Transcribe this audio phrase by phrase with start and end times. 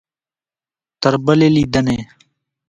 [1.01, 1.99] تر بلې لیدنې؟